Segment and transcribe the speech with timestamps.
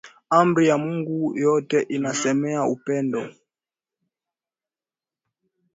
[0.29, 3.29] Amri ya Mungu yote inasemea upendo